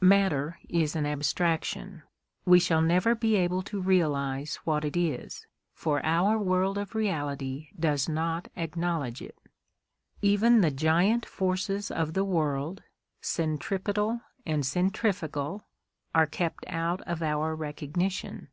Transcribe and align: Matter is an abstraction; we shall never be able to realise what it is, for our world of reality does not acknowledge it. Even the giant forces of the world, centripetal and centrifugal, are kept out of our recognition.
Matter 0.00 0.60
is 0.68 0.94
an 0.94 1.04
abstraction; 1.04 2.04
we 2.44 2.60
shall 2.60 2.80
never 2.80 3.16
be 3.16 3.34
able 3.34 3.60
to 3.62 3.80
realise 3.82 4.54
what 4.64 4.84
it 4.84 4.96
is, 4.96 5.48
for 5.74 6.00
our 6.06 6.38
world 6.38 6.78
of 6.78 6.94
reality 6.94 7.70
does 7.76 8.08
not 8.08 8.46
acknowledge 8.54 9.20
it. 9.20 9.36
Even 10.22 10.60
the 10.60 10.70
giant 10.70 11.26
forces 11.26 11.90
of 11.90 12.12
the 12.14 12.24
world, 12.24 12.84
centripetal 13.20 14.20
and 14.46 14.64
centrifugal, 14.64 15.64
are 16.14 16.26
kept 16.28 16.64
out 16.68 17.00
of 17.00 17.20
our 17.20 17.56
recognition. 17.56 18.46